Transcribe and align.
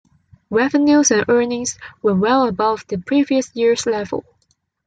Revenues 0.49 1.11
and 1.11 1.25
earnings 1.29 1.77
were 2.01 2.15
well 2.15 2.47
above 2.47 2.87
the 2.87 2.97
previous 2.97 3.55
year's 3.55 3.85
level. 3.85 4.25